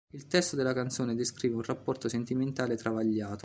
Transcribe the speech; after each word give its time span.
Il 0.13 0.25
testo 0.25 0.55
della 0.55 0.73
canzone 0.73 1.13
descrive 1.13 1.53
un 1.53 1.61
rapporto 1.61 2.09
sentimentale 2.09 2.75
travagliato. 2.75 3.39